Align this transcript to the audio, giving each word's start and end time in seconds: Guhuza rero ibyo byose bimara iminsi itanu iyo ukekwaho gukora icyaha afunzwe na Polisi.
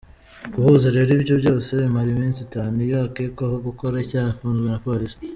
Guhuza 0.53 0.87
rero 0.95 1.09
ibyo 1.17 1.33
byose 1.41 1.69
bimara 1.81 2.09
iminsi 2.15 2.39
itanu 2.47 2.75
iyo 2.85 2.97
ukekwaho 3.09 3.55
gukora 3.67 3.95
icyaha 4.05 4.29
afunzwe 4.33 4.65
na 4.71 4.79
Polisi. 4.85 5.17